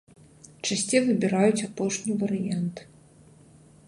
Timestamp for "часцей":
0.69-1.01